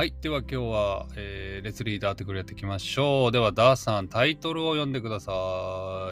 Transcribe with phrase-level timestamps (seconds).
[0.00, 0.14] はい。
[0.22, 3.32] では今日は、えーレッツリーダーテクルやっていきましょう。
[3.32, 5.30] では、ダーさん、タイトルを読んでくださ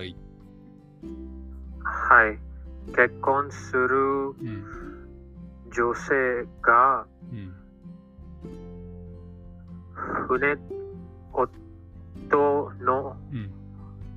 [0.03, 0.15] い。
[1.83, 2.39] はい。
[2.95, 3.97] 結婚する
[4.29, 4.63] うん。
[5.75, 6.11] 女性
[6.61, 7.55] がうん。
[10.29, 10.59] 船
[11.33, 13.51] 夫のうん。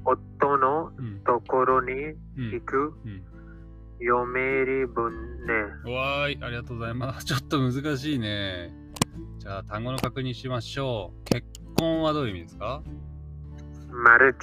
[0.03, 1.21] 夫のうん。
[1.23, 2.51] ところにうん。
[2.51, 3.23] 行くうん。
[4.01, 5.95] 嫁入り船。
[5.95, 6.43] わーい。
[6.43, 7.23] ありがとうございます。
[7.25, 8.80] ちょっと難しいね。
[9.51, 11.23] じゃあ、単語の確認しましょう。
[11.25, 11.45] 結
[11.77, 12.81] 婚はどういう意味ですか
[13.89, 14.37] ？marriage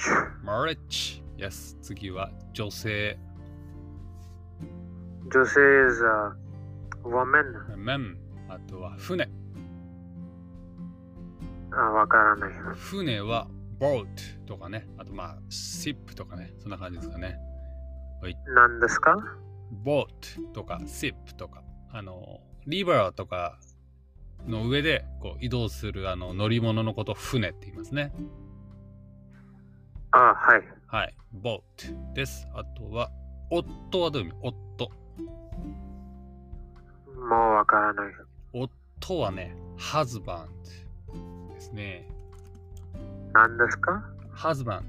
[0.45, 1.23] ?marriage。
[1.35, 1.75] Yes。
[1.81, 3.17] 次は女性。
[5.33, 6.35] 女性 is a
[7.03, 8.19] woman メン。
[8.49, 9.27] あとは船。
[11.71, 13.47] あわからない船は
[13.79, 14.05] boat
[14.45, 14.87] とかね。
[14.99, 16.53] あとまあ、ship とかね。
[16.59, 17.39] そんな感じですかね。
[18.53, 19.17] 何ですか
[19.83, 20.05] ？boat
[20.53, 23.57] とか ship とか、あの、リバーとか
[24.47, 28.11] の上でこう移動するあの乗り物のことを船って言いますね。
[30.11, 31.13] あはいはい。
[31.43, 31.61] boat
[32.13, 32.47] です。
[32.55, 33.11] あとは、
[33.51, 34.37] 夫はどういう意味？
[34.41, 34.91] 夫。
[37.15, 38.13] もうわからない
[38.53, 40.47] 夫はね、husband
[41.53, 42.07] ですね。
[43.33, 44.03] 何ですか
[44.33, 44.83] ？husband。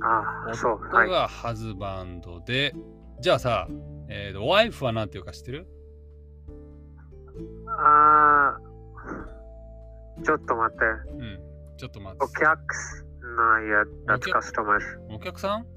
[0.00, 2.74] あそうはい夫が husband で、
[3.20, 3.68] じゃあさ、
[4.08, 5.66] えーと、wife は何て言うか知ってる？
[7.78, 11.40] あーちょっと待ってうん。
[11.76, 12.24] ちょっと待って。
[12.24, 12.58] お客
[13.22, 15.66] のいや that's お客 customers お客さん？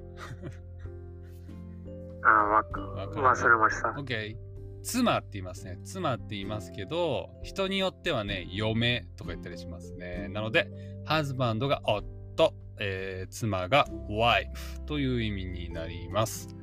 [2.24, 2.86] あわわかる
[3.22, 4.36] 忘れました OK。
[4.82, 5.78] 妻って言いますね。
[5.84, 10.30] 妻って言いますけど、人によってはね、嫁とか言ったりしますね。
[10.30, 10.70] なので、
[11.06, 16.56] ハズバンドが夫、えー妻が wife という意味になります。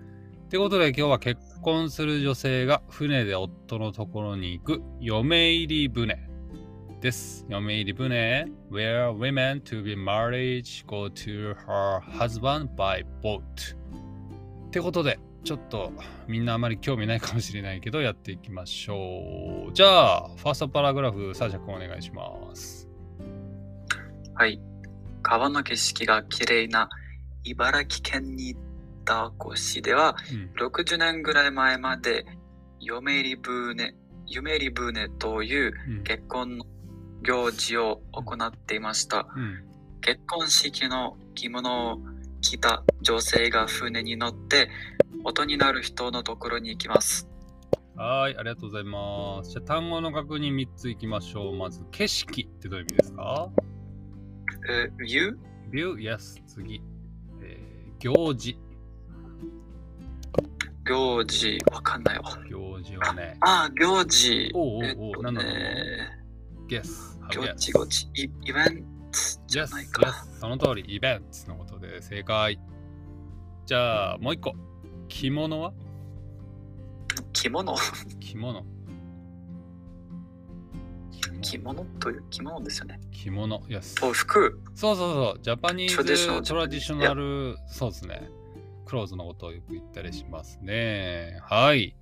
[0.47, 6.31] ってことで今日は結婚する女性が船で夫のところに行く嫁入り船
[7.01, 7.45] です。
[7.49, 15.93] 嫁入り船 where women to be married go to her husband by boat ってことでちょっと
[16.29, 19.73] みんなあまり興味ないかもしれないけどやっていきましょう。
[19.73, 22.23] じゃあ、ファーストパラグラフ、サージャ君お願いしま
[22.55, 22.89] す。
[24.35, 24.61] はい。
[25.23, 26.89] 川の景色が綺麗な
[27.43, 28.55] 茨城県に
[29.07, 30.17] 行った越では、
[30.59, 30.67] うん。
[30.67, 32.27] 60年ぐらい前まで、
[32.81, 33.95] 嫁入り船、
[34.27, 36.03] 夢入り船といううん。
[36.03, 36.65] 結婚の
[37.23, 39.29] 行事を行っていました。
[39.37, 39.65] うん。
[40.01, 41.99] 結婚式の着物を
[42.41, 44.69] 着た女性が船に乗って、
[45.23, 47.29] 元になる人のところに行きます。
[47.97, 49.51] はい、ありがとうございます。
[49.53, 51.57] じゃあ、単語の確認3ついきましょう。
[51.57, 53.49] まず、景色ってどういう意味ですか？
[54.69, 55.37] えー、view?
[55.71, 56.43] ?view, yes.
[56.47, 56.83] 次。
[57.43, 58.59] えー行事。
[60.87, 62.39] 行事、わかんないわ。
[62.49, 63.37] 行事はね。
[63.41, 64.51] あ、行事。
[64.55, 66.11] おうおうおうえっとなんだろうね
[66.69, 67.17] guess.
[67.31, 67.73] 行事?
[67.73, 70.03] 行事、イイベントじゃ Yes, ないか。
[70.03, 70.41] yes.
[70.41, 72.61] その通り、イベントのことで正解。
[73.67, 74.53] じゃあ、もう一個。
[75.09, 75.73] 着物は？
[77.33, 77.75] 着物？
[78.21, 78.65] 着物。
[81.43, 83.01] 着物という着物ですよね。
[83.11, 83.61] 着物。
[83.69, 84.07] Yes.
[84.07, 84.61] お服。
[84.75, 85.43] そうそうそう。
[85.43, 88.29] ジャパニーズトラディショナル、そうですね。
[88.87, 91.39] クローズのことをよく言ったりしますね。
[91.43, 91.95] はい。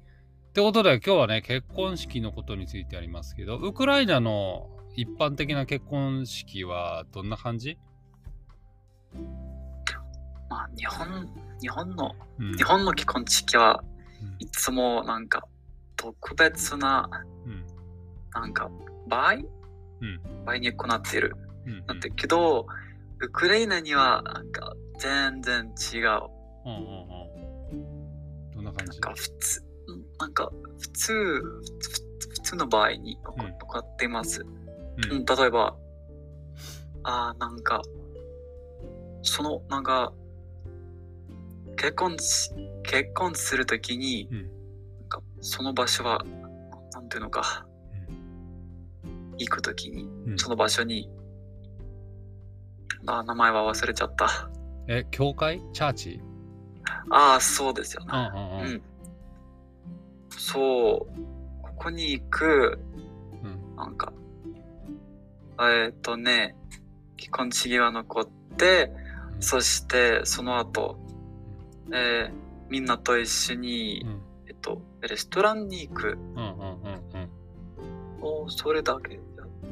[0.50, 7.78] ってことで今日はね、結婚式のことについてありますけど、ウクライナの一般的な結婚式はどんな感じ、
[10.48, 11.28] まあ、日本、
[11.60, 13.82] 日本の、うん、日本の結婚式は
[14.22, 15.42] うんいつもなんか
[15.96, 17.08] 特別な、
[17.46, 17.64] うん
[18.32, 18.70] なんか
[19.08, 21.36] 場合、うん場合に行っている。
[21.66, 22.66] うんなんだけど、
[23.20, 26.33] ウクライナにはなんか全然違う。
[26.64, 28.50] うんうんうん。
[28.54, 28.92] どんな感じ？
[28.92, 34.42] なんか普通、うんなんか普通、普通の場合に行うん行っています。
[34.42, 34.46] う
[35.08, 35.12] ん。
[35.12, 35.76] うん、例えば、
[37.02, 37.82] あーなんか、
[39.22, 40.12] その、なんか、
[41.76, 42.50] 結婚し、
[42.84, 44.42] 結婚するときに、うん。
[45.00, 46.24] なんかその場所は、
[46.92, 47.66] なんていうのか、
[49.36, 50.38] 行くときに、うん。
[50.38, 51.10] その場所に、
[53.06, 54.50] あー名前は忘れちゃった。
[54.86, 55.60] え、教会？
[55.72, 56.20] チャーチ？
[57.10, 58.08] ああ、そうですよね。
[58.12, 58.66] うんうんうん。
[58.66, 58.82] うん。
[60.30, 62.78] そう、ここに行く、
[63.42, 64.12] うんなんか、
[65.58, 66.54] えーっとね、
[67.16, 69.04] 結婚式が残って、うん
[69.40, 70.96] そしてその後、
[71.92, 72.32] えー
[72.70, 76.16] みんなと一緒に、うんえっと、レストランに行く。
[76.34, 77.28] うんうんうんうん。
[78.22, 79.20] おそれだけ。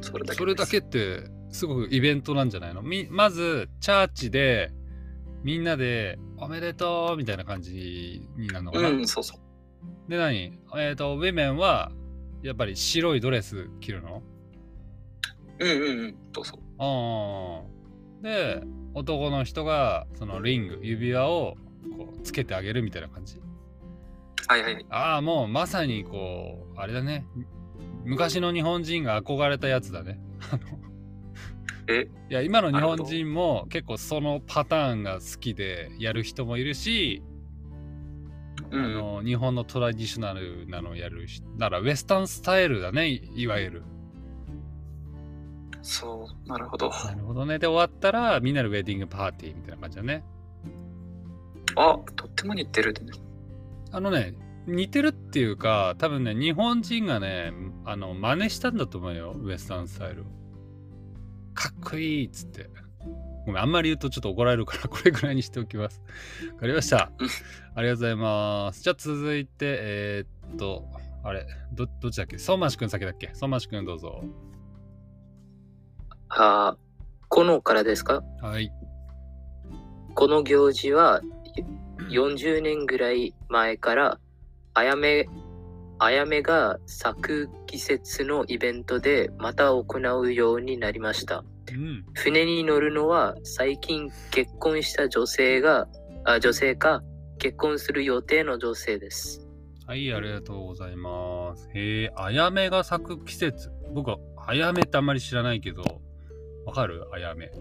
[0.02, 0.38] それだけ。
[0.38, 2.82] それだけってすごくイベントなんじゃないの？
[2.82, 4.72] みまずチャーチで
[5.42, 10.10] みんなでおめでとうみたいな感じになるのかな、うん、そうそう。
[10.10, 10.58] で何？
[10.76, 11.92] えっ、とウェメンは
[12.42, 14.22] やっぱり白いドレス着るの？
[15.58, 16.16] うんうんうん。
[16.32, 16.58] どうぞ。
[16.78, 18.22] うん。
[18.22, 18.62] で、
[18.94, 21.56] 男の人がそのリング、指輪を
[21.96, 23.40] こうつけてあげるみたいな感じ？
[24.48, 24.86] はいはい。
[24.90, 27.26] ああ、もうまさにこう、あれだね。
[28.04, 30.20] 昔の日本人が憧れたやつだね。
[31.92, 37.22] えいや、今の日本人も結構そのパターンが好きでやる人もいるし、
[38.70, 38.84] うんうん。
[38.84, 43.82] あの日本のトラディショナルなのをやるし、だからウエスタンスタイルだね、いいわゆる。
[45.82, 46.90] そう、なるほど。
[46.90, 47.58] なるほどね。
[47.58, 50.24] で、終わったらみんなでウェディングパーティーみたいな感じだね。
[51.76, 53.12] あ、とっても似てるね。
[53.90, 54.34] あのね、
[54.66, 57.52] 似てるっていうか、多分ね、日本人がね、
[57.84, 60.24] あの、真似したんだと思うよ、ウエスタンスタイルを。
[61.54, 62.70] かっこいいっつって。
[63.46, 66.00] ごめん、あんまり言うとちょっと怒られるから、これぐらいにしておきます。
[66.54, 67.28] わかりましたうん。
[67.74, 68.82] ありがとうございます。
[68.82, 69.50] じゃあ続いて、
[69.80, 70.84] えーっと、
[71.24, 72.38] あれ、ど、どっちだっけ？
[72.38, 73.30] 相馬市くん先だっけ？
[73.34, 74.22] 相馬市くんどうぞ。
[76.28, 76.76] あ
[77.28, 78.22] このからですか？
[78.40, 78.72] はい。
[80.14, 81.20] この行事は
[82.10, 84.18] 40年ぐらい前から
[84.74, 85.26] あやめ
[86.04, 89.84] あやめが咲く季節のイベントでまた行
[90.20, 91.44] うようになりました。
[91.72, 92.04] うん。
[92.14, 95.86] 船に乗るのは最近結婚した女性が
[96.24, 97.04] あ女性か
[97.38, 99.46] 結婚する予定の女性です。
[99.86, 101.70] はい、ありがとうございます。
[101.72, 103.70] へえ、あやめが咲く季節。
[103.94, 105.84] 僕はあやめってあんまり知らないけど、
[106.66, 107.04] わかる？
[107.12, 107.52] あやめ。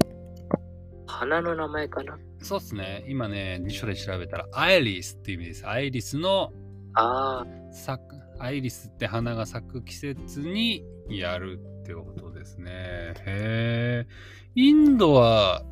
[1.06, 2.18] 花の名前かな？
[2.40, 3.06] そうっすね。
[3.08, 5.68] 今ね、辞書で調べたら、アイリスっていう意味です。
[5.68, 6.52] アイリスの
[6.96, 12.72] あ咲く、アイリスって花が咲く季節にやるってことですね。
[12.72, 14.08] へえ。
[14.56, 15.64] インドは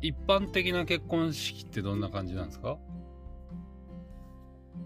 [0.00, 2.78] 一般的な結婚式ってどんな感じなんですか？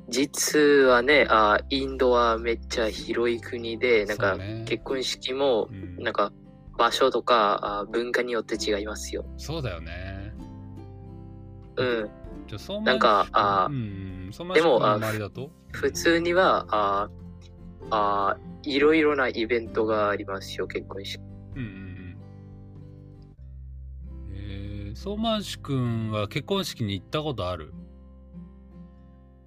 [0.09, 4.37] 実はねあインドはめっちゃ広い国でなんか
[4.67, 6.33] 結婚式もうんなんか
[6.77, 9.25] 場所とかあ文化によって違いますよ。
[9.37, 10.35] そうだよね。
[11.77, 12.11] うん。
[12.53, 14.99] じゃあ、そうなんかあうんでもあ
[15.73, 17.09] 普通にはあ
[17.91, 21.23] あいろいろなイベントがありますよ、結婚式。
[21.57, 22.19] うんう。
[24.35, 27.73] えー、相馬市くんは結婚式に行ったことある？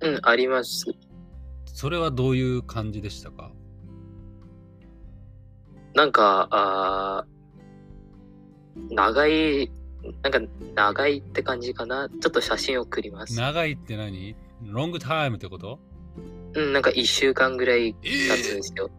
[0.02, 0.86] うん、あります。
[1.66, 3.52] それはどういう感じでしたか？
[5.94, 9.72] なんか、あー長い、
[10.25, 10.39] なんか
[10.74, 12.10] 長いって感じかな。
[12.10, 13.36] ちょっと写真送ります。
[13.39, 14.36] 長いって何？
[14.63, 15.80] ロングタイムってこと？
[16.56, 18.89] うん、なんか1週間ぐらいえ経つんですよ。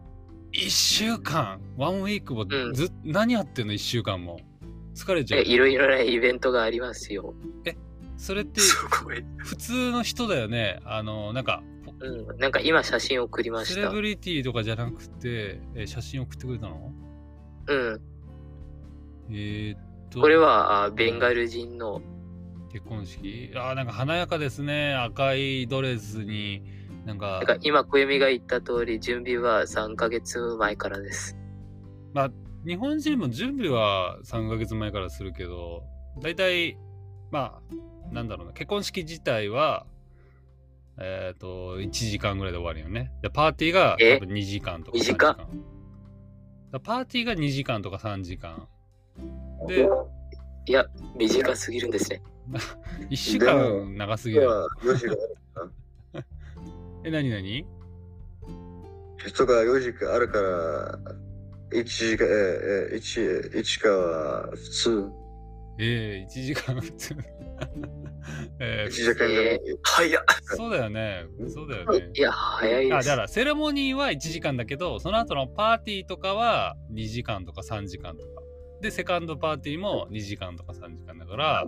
[0.53, 1.59] 1週間？
[1.75, 4.39] ワンウィークもうんず、何やってんの？1週間も
[4.95, 7.33] 疲れちゃういろいろなイベントがありますよ。
[8.15, 8.61] それって。
[9.37, 10.79] 普通の人だよね？
[10.85, 11.61] あのなんか
[11.99, 13.73] うん、なんか今写真送りました。
[13.73, 16.93] セレブリティとかじゃなくてえ写真送ってくれたの？
[17.67, 18.01] うん、
[19.31, 22.01] えー、っとこれはあベンガル人の、
[22.71, 23.51] 結婚式？
[23.55, 24.93] あーなんか華やかですね。
[24.95, 26.63] 赤いドレスに
[27.05, 27.41] なんか。
[27.61, 31.37] 今小弓が言った通り準備は3ヶ月前からです。
[32.13, 32.31] まあ
[32.65, 35.83] 日本人も準備は3ヶ月前からするけど
[36.21, 36.77] 大体
[37.31, 37.59] ま
[38.11, 38.53] あなんだろうな。
[38.53, 39.85] 結婚式自体は
[40.99, 43.11] えっ、と1時間ぐらいで終わるよね。
[43.21, 44.17] でパーティーがえ？
[44.17, 45.37] 多分2時間とか3 2時時間？
[46.71, 48.67] だパーティーが2時間とか3時間
[49.67, 49.87] で
[50.65, 52.21] いや、短すぎるんですね。
[53.09, 54.49] 1週間長すぎる。
[54.49, 55.15] は4時が
[57.05, 57.65] え何何？
[59.25, 60.99] 人が4時間あるから
[61.71, 65.09] 1時間ええ1 1かは普通。
[65.79, 67.15] ええ1時間普通。
[68.59, 70.23] え1時間じゃない、早っ。
[70.41, 71.25] そうだよね。
[71.47, 72.09] そうだよね。
[72.13, 73.15] いや、早いあだか。
[73.15, 78.41] らセレモニーは1時間だけどその後のパーティーとかは2時間とか3時間とか
[78.81, 81.65] でセカンドパーティーも2時間とか3時間だから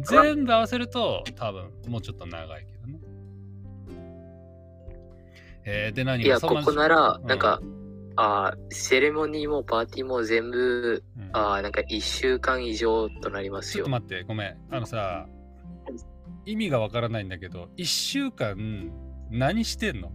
[0.00, 3.00] 全部合わせると多分もうちょっと長いけどね。
[5.64, 7.26] えー、で何いや、ここならう、ん。
[7.26, 7.60] なんか、
[8.16, 11.30] あーセレモニーもパーティーも全部、うん。
[11.32, 13.84] あーなんか1週間以上となりますよ。
[13.84, 14.02] ちょっと。
[14.02, 14.56] 待ってごめん。
[14.70, 15.26] あのさ
[16.46, 18.90] 意味がわからないんだけど1週間
[19.30, 20.10] 何してんの？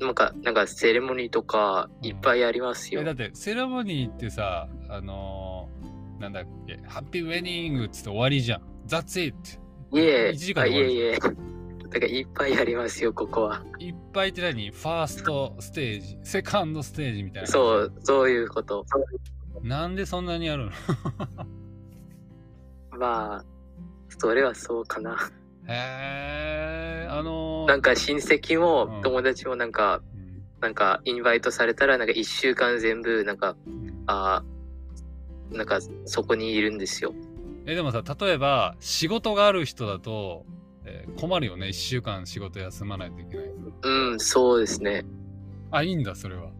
[0.00, 3.12] なんか、なんかセレモニーとかいっぱいありますよえだ。
[3.12, 9.36] ってセレモニーってさあのーなんだっけハッピーウェディングっつって終わりじゃん That's it
[9.92, 11.18] いえ1時、間あで終わるいえいえ。
[11.18, 11.32] だか
[11.98, 13.64] らいっぱいありますよ、ここは。
[13.78, 14.70] いっぱいって何？
[14.70, 18.84] ファーストステージセカンドステージみたいなそう、そういうこと。
[19.62, 20.70] なんでそんなにやるの？
[22.98, 23.44] まあ、
[24.18, 25.16] それはそうかな。
[25.68, 30.20] へえあのーなんか親戚うんも友達もなんか、うん
[30.60, 33.56] なんかインバイトされたらなんか1週間全部なんか
[34.06, 37.14] あーなんかそこにいるんですよ。
[37.64, 40.44] え、でもさ、例えば仕事がある人だと、
[40.84, 41.68] えー困るよね。
[41.68, 43.46] 1週間仕事休まないといけない。
[43.84, 45.06] うん、そうですね。
[45.70, 46.50] あ、いいんだ、それは。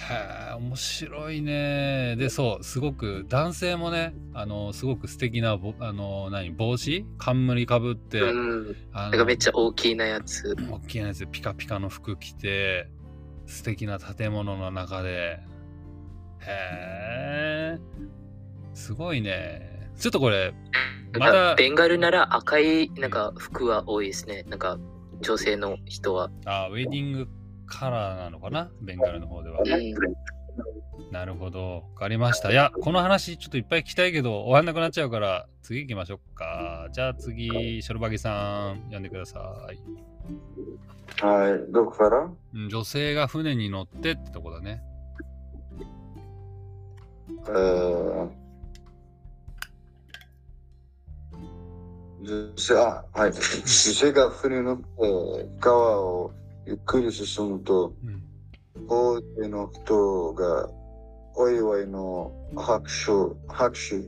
[0.00, 2.14] へえ、面白いね。
[2.16, 7.04] で、そう、すごく、男性もね、あの、すごく素敵なぼ、あの、何、帽子？
[7.18, 8.76] 冠かぶって、うん。
[8.92, 10.54] あなんかめっちゃ大きなやつ。
[10.70, 12.88] 大きなやつでピカピカの服着て、
[13.46, 15.40] 素敵な建物の中で。
[16.46, 17.78] へえ、
[18.74, 19.90] すごいね。
[19.98, 20.54] ちょっとこれ、
[21.18, 24.44] まだ、ベンガルなら赤いなんか服は多いですね。
[24.46, 24.78] なんか
[25.20, 26.30] 女性の人は。
[26.44, 27.28] あ、ウェディング
[27.68, 28.70] カラーなのかな？
[28.80, 29.60] ベンガルの方では。
[29.60, 31.12] うん。
[31.12, 31.84] なるほど。
[31.94, 32.50] わかりました。
[32.50, 36.88] いや、この話ちょっといっぱい聞きたいけど、終わんなくなっちゃうから、次行きましょうか。
[36.92, 39.38] じゃあ次、ショルバギさん、呼んでくださ
[39.72, 39.78] い。
[41.24, 42.28] はい、どこから？
[42.54, 44.82] うん女性が船に乗ってってとこだね。
[47.48, 48.28] えー、
[52.22, 53.32] 女性、あ、はい。
[53.32, 54.84] 女性が船に乗って
[55.60, 56.32] 川を
[56.68, 58.22] ゆっくり進むと、うん。
[58.88, 60.68] 大勢の人が
[61.34, 63.06] お祝いの拍手
[63.50, 64.06] 拍手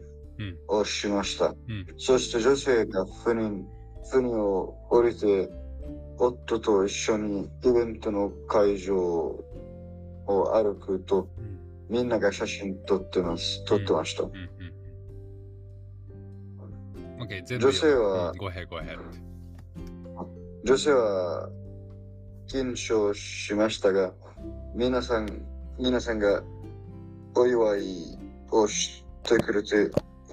[0.69, 1.47] をしました。
[1.47, 1.57] うん。
[1.97, 3.65] そして女性が船に
[4.11, 5.49] 船を降りて、
[6.19, 9.43] 夫と一緒にイベントの会場を
[10.27, 11.59] 歩くと、うん。
[11.89, 13.65] みんなが写真撮ってます。
[13.65, 14.25] 撮ってました。
[14.25, 14.33] うん。
[14.35, 14.37] う
[17.25, 17.29] ん。
[17.47, 17.65] 全部。
[17.65, 18.35] 女性は。
[20.63, 21.49] 女性は
[22.51, 24.13] 緊張しましたが、
[24.75, 25.29] 皆さん、
[25.79, 26.43] 皆さんが
[27.37, 28.19] お祝い
[28.51, 29.89] をしてくれて、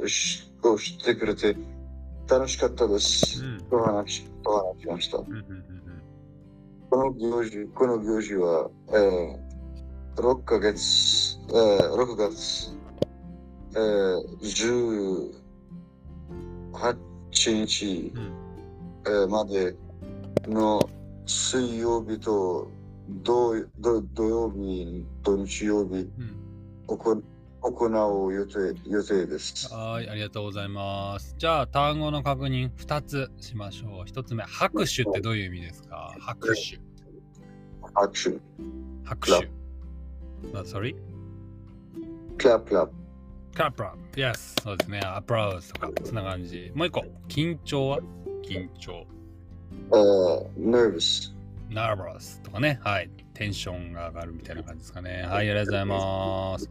[0.08, 1.56] しをしてくれて、
[2.28, 3.44] 楽しかったです。
[3.46, 5.20] うんと話しと話しました。
[5.20, 5.26] うん。
[5.28, 5.36] うん。
[5.36, 5.64] うん。
[6.90, 12.76] この行事、この行事は、えー、6ヶ月、えー、6月、
[13.76, 14.26] えー、
[16.74, 18.34] 18日、うん
[19.06, 19.76] えーまで
[20.48, 20.80] の
[21.28, 22.72] 水曜日と
[23.24, 26.10] 土土土曜日と日曜日うん。
[26.88, 27.22] 行
[27.60, 29.74] 行う予定予定です。
[29.74, 31.36] はい、ありがとうございます。
[31.38, 34.10] じゃあ、単語の確認2つしましょう。
[34.10, 36.16] 1つ目、拍手ってどういう意味ですか？
[36.20, 36.80] 拍手。
[37.94, 38.40] 拍手、
[39.04, 39.50] 拍手。
[40.54, 40.96] あ、sorry?
[42.38, 42.94] クラップクラップ、
[43.54, 44.20] クラップラップ。
[44.22, 44.62] Yes。
[44.62, 45.00] そうですね。
[45.00, 46.72] アプラウスとか、そんな感じ。
[46.74, 48.00] もう一個、緊張は？
[48.44, 49.06] 緊張。
[49.72, 51.34] えー、nervous、
[51.70, 52.80] nervous とかね。
[52.84, 53.10] はい。
[53.34, 55.22] テンションが上がるみたいな感じですかね。
[55.30, 56.66] はい、ありがとうございます。
[56.68, 56.70] っ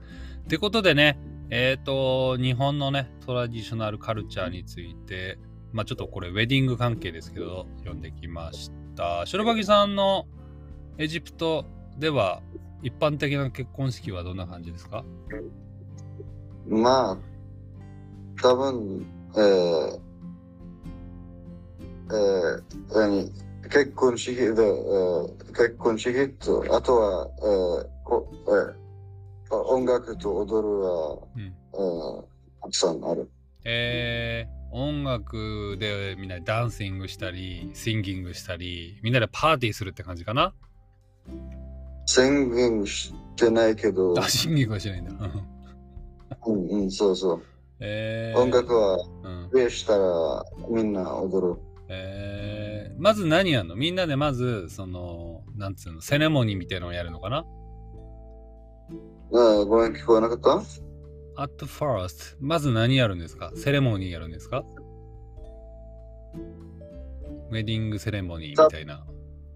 [0.48, 1.16] てことでね、
[1.48, 5.38] えっ、と、日本のね、トラディショナルカルチャーについて、
[5.72, 9.24] まあちょっとこれ、ウェディング関係ですけど、読んできました。
[9.26, 10.26] 白バギさんの
[10.98, 11.64] エジプト
[11.98, 12.42] では、
[12.82, 15.04] 一般的な結婚式はどんな感じですか？
[16.68, 17.18] まあ、
[18.42, 20.00] 多分、えー、
[22.10, 22.62] えー、
[22.94, 23.30] 何？
[23.68, 32.24] 結婚式で、えー、結婚式と、あとは、えーこえー、音楽と踊るは、うんえー、
[32.62, 33.28] たくさんある。
[33.64, 40.54] えー、音楽でみんなでダンシングしたり、シンギングしたり、みんなでパーティーするって感じかな？
[42.06, 45.12] 宣言してないけど、あ、シンギングはしないんだ。
[46.46, 47.42] うんうん、そうそう。
[47.80, 51.60] えー、音楽は、うんプレイしたらみんな踊る。
[51.88, 53.76] えー、まず何やんの？
[53.76, 57.44] みんなでまず、その、なんつうの、セレモニーみたいなのをやるのかな？
[59.32, 60.62] あーごめん、聞こえなかった
[61.42, 63.52] ?at first, まず何やるんですか？
[63.54, 64.64] セレモニーやるんですか？
[67.50, 69.06] ウェディングセレモニーみたいな。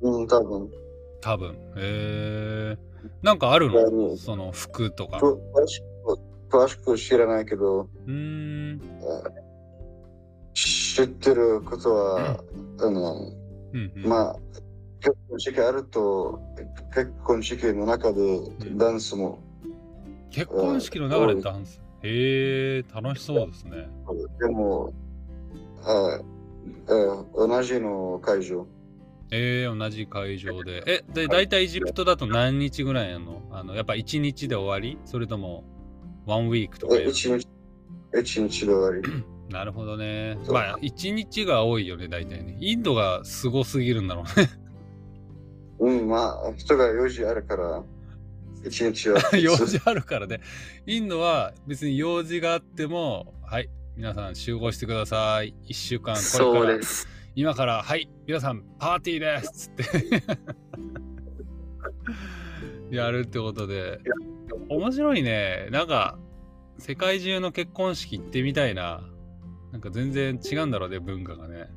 [0.00, 0.70] うん、多分。
[1.20, 1.56] 多分。
[1.76, 2.78] えー、
[3.22, 5.18] なんかあるうのんその服とか。
[5.18, 5.84] 詳しく
[6.48, 8.80] 詳しく知らないけど、うーん。
[10.94, 12.42] 知ってることは、
[12.80, 13.32] あの、
[13.72, 14.36] うんうん、まあ、
[15.00, 16.40] 結婚式あると、
[16.94, 18.40] 結婚式の中で
[18.76, 19.42] ダンスも、
[20.30, 21.80] 結婚式の中でダンス？
[22.02, 23.88] へえ、楽しそうですね。
[24.40, 24.92] でも、
[25.82, 28.66] ああ同じの会場。
[29.32, 30.82] えー、同じ会場で。
[30.86, 33.42] え、で、大体エジプトだと何日ぐらいやんの？
[33.52, 34.98] あの、やっぱ1日で終わり？
[35.04, 35.64] それとも、
[36.26, 37.48] ワンウィークとかやるえ一日、
[38.18, 39.24] 一日で終わり？
[39.50, 40.38] なるほどね。
[40.48, 42.56] まあ、1日が多いよね、大体ね。
[42.60, 44.48] インドがすごすぎるんだろうね。
[45.80, 47.82] うん、まあ、人が4時あるから、
[48.64, 49.20] 一日は。
[49.36, 50.40] 用事あるからね。
[50.86, 55.54] インドは別に用事があっても、はい、皆さん集合してください。
[55.66, 56.78] 1週間、これから。
[57.34, 60.22] 今から、はい、皆さん、パーティーですっつって
[62.96, 64.00] やるってことで、
[64.68, 65.68] 面白いね。
[65.70, 66.18] なんか、
[66.78, 69.02] 世界中の結婚式行ってみたいな。
[69.72, 71.68] なんか全然違うんだろうね、文化がね。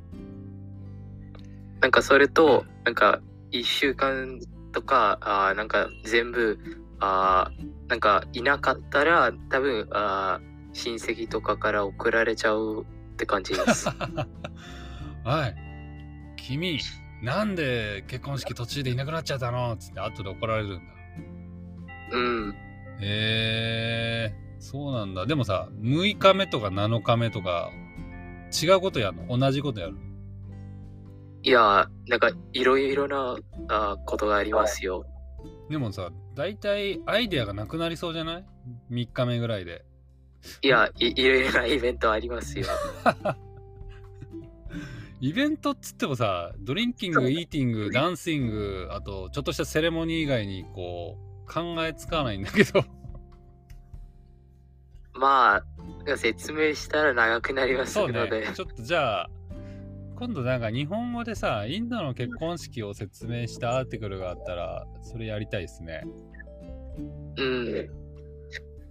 [1.81, 3.21] なんかそれと、なんか
[3.51, 4.39] 1週間
[4.71, 6.57] とか、あーなんか全部、
[6.99, 13.89] あーなんかいなかったら、多分あー親戚とかから送られちゃうって感じです。
[15.23, 15.55] はい。
[16.37, 16.79] 君、
[17.21, 19.77] なんで結婚式途中でいなくなっちゃったの？
[19.77, 20.93] つって後で怒られるんだ。
[22.11, 22.55] うん。
[22.99, 25.25] へえー、そうなんだ。
[25.25, 27.71] でもさ、6日目とか7日目とか、
[28.53, 29.37] 違うことやるの？
[29.37, 29.99] 同じことやるの？
[31.43, 35.05] いやー、なんかいろいろなあーことがありますよ。
[35.69, 38.45] でもさ、大体アイデアがなくなりそうじゃない
[38.91, 39.83] ?3 日目ぐらいで。
[40.61, 42.65] いや、いいろいろなイベントありますよ。
[45.19, 51.17] イベントっつってもさ、ドリンキング、イーティング、ダンシング、あとちょっとしたセレモニー以外にこ
[51.47, 52.83] う、考えつかないんだけど。
[55.15, 58.47] まあ、説明したら長くなりますので。。
[58.53, 59.29] ちょっとじゃあ、
[60.15, 66.03] 今度なんか日本語でさ、インドの結婚式を説明したアーティクルがあったら、それやりたいですね。
[67.37, 67.89] うん。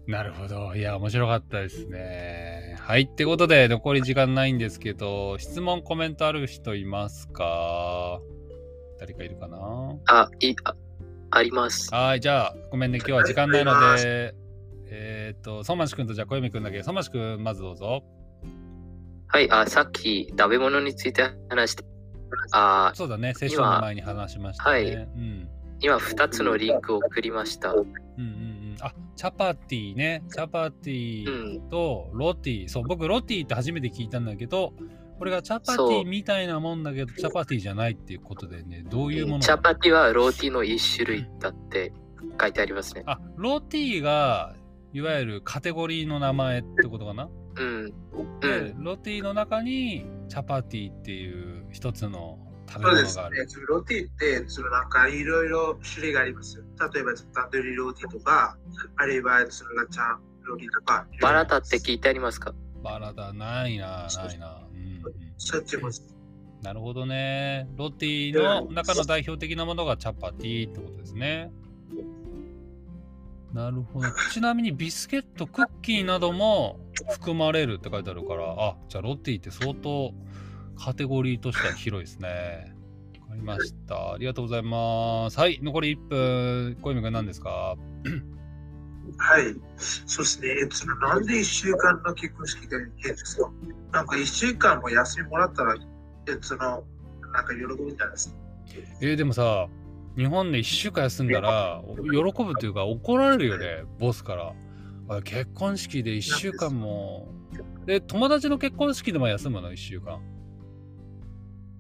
[0.07, 0.75] なるほど。
[0.75, 2.77] いや、面白かったですね。
[2.81, 3.03] はい。
[3.03, 8.21] ってことで、残り時間ないんですけど、質問、コメントある人いますか？
[8.99, 9.59] 誰かいるかな？
[10.07, 10.75] あ、いあ
[11.31, 11.95] あります。
[11.95, 12.21] はい。
[12.21, 12.99] じゃあ、ごめんね。
[12.99, 14.35] 今日は時間ないので、
[14.95, 16.83] えっ、と、相馬市くんとじゃあ、小読くんだけ。
[16.83, 18.05] 相馬市くん、まずどうぞ。
[19.29, 21.85] はい、あ、さっき食べ物について話して、
[22.53, 23.33] あ、そうだね。
[23.35, 24.71] セッションの前に話しましたね。
[24.71, 25.49] はいうん。
[25.81, 27.73] 今2つのリンクを送りました。
[27.73, 27.87] うんうん
[28.19, 28.77] うん。
[28.81, 30.23] あ、チャパティね。
[30.31, 31.69] チャパティうん。
[31.69, 32.69] とロティ。
[32.69, 34.75] そう、僕ロティって初めて聞いたんだけど、
[35.19, 39.41] これがチャパティみたいなもんだけど、チャパティじゃないっていうことでね、どういうもの？
[39.41, 41.93] チャパティはローティの一種類だって
[42.41, 43.03] 書いてありますね。
[43.07, 44.55] あ、ロティが、
[44.93, 47.87] いわゆるカテゴリーの名前ってことかな、うん。
[47.87, 47.93] う
[48.41, 48.83] で、ん。
[48.85, 53.67] ロティの中にチャパティっていう一つの食べそうですね物がある。。
[53.69, 56.65] ロティって、そのなんかいろいろ種類がありますよ。
[56.93, 58.57] 例えば、タンドリーロティとか、
[58.97, 61.07] あるいはそのラチャロティとか。
[61.21, 62.55] バラタって聞いてありますか？
[62.83, 64.63] バラだ、ないな、ないな。
[64.73, 65.03] うんうん
[65.39, 65.91] そっちも。
[66.63, 67.69] なるほどね。
[67.77, 71.51] ロティの中の代表的なものがチャパティってことですね。
[73.53, 74.07] なるほど。
[74.33, 76.81] ちなみにビスケット、クッキーなども
[77.13, 80.15] 含まれるって書いてあるから、あ、じゃあロティって相当
[80.79, 82.75] カテゴリーとしては広いですね。
[83.21, 84.13] わかりました。
[84.13, 85.39] ありがとうございます。
[85.39, 86.77] はい、残り1分。
[86.81, 87.77] 小泉君何ですか？
[89.19, 89.55] はい。
[89.77, 90.49] そうですね。
[90.63, 93.51] えっと、そのなんで1週間の結婚式がいいですか
[93.93, 96.85] なんか1週間も休みもらったら、えその、
[97.33, 98.37] なんか喜ぶんじゃないですか。
[99.03, 99.69] えーでもさ、
[100.17, 104.55] 日本で1週間休んだら、喜ぶというか怒られるよね、ボスから。
[105.09, 107.29] あ結婚式で1週間も。
[107.87, 110.21] で、友達の結婚式でも休むの、1週間。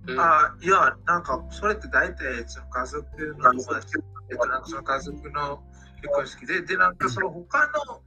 [0.08, 0.20] うん。
[0.20, 3.06] あいや、なんか、それって大体、その家族
[3.38, 3.98] の友達、
[4.30, 5.62] えっと、なんかその家族の
[6.02, 8.02] 結婚式で、で、なんかその他の、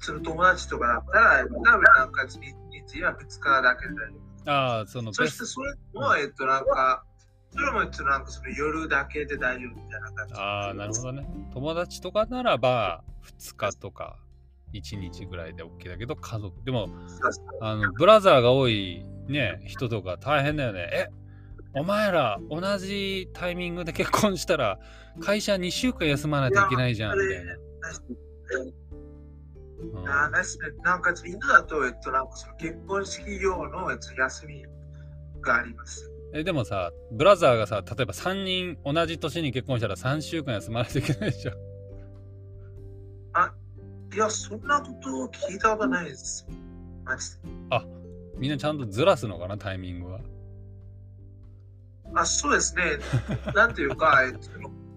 [0.00, 3.94] その友達とかだったら、多分なんか、日は2日だけで。
[4.46, 7.04] ああ、そのそしてそれも、えっと、なんか、
[7.52, 10.34] それも、えっと、なんかその夜だけで大丈夫みたいな感じ。
[10.34, 11.26] ああ、なるほどね。
[11.52, 13.04] 友達とかならば、
[13.38, 14.18] 2日とか
[14.72, 16.64] 1日ぐらいで OK だけど、家族。
[16.64, 16.88] でも、
[17.60, 20.88] あの、ブラザーが多いね、人とか大変だよね。
[20.92, 21.08] え
[21.74, 24.78] お前ら同じタイミングで結婚したら
[25.20, 27.52] 会社2週間休まないといけないじゃんみたいな。
[27.54, 28.82] うん
[30.06, 34.64] あなんかインドだと、えっと、なんかその結婚式用のえっと休み
[35.40, 36.11] があります。
[36.34, 41.52] えでもさ、ブラザーがさ、例えば3人同じ年に結婚したら3週間休まないといけないでしょ。
[44.14, 46.46] いや、そんなことを聞いたことないです。
[47.02, 47.48] マジで。
[48.36, 50.20] みんなちゃんとずらすのかな、タイミングは。
[52.14, 52.98] あ、そうですね。
[53.54, 54.50] なんていうか、えっと、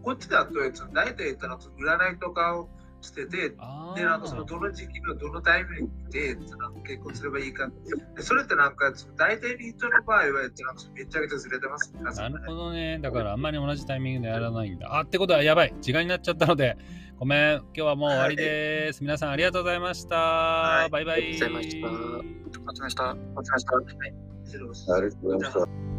[0.04, 2.70] こっちだと、えっと、大体、えっと、占いとかを
[3.06, 6.36] してて、あで、なんかそのどの時期のどのタイミングで、
[6.84, 7.70] 結婚すればいいか。
[8.16, 11.94] でそれってなんか、その大体の人の場合は、えっと、なんかめちゃくちゃずれてます。
[11.98, 13.00] 皆さなんるほどね。
[13.00, 14.98] だからあんまり同じタイミングでやらないんだ。
[14.98, 15.74] あってことはやばい。
[15.82, 16.78] 時間になっちゃったので、
[17.18, 17.58] ごめん。
[17.58, 19.02] 今日はもう終わりです。
[19.02, 20.16] 皆さんありがとうございました。
[20.16, 21.24] はいバイバイ。
[21.24, 23.14] ありがとうございましたお疲れ様でした。
[23.14, 24.36] お疲れ様でした。
[24.46, 25.95] 失礼しますありがとうございました。